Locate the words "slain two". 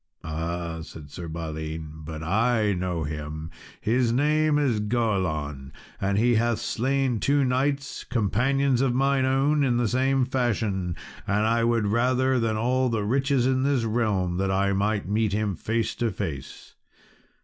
6.57-7.45